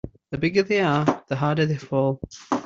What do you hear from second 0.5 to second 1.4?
they are the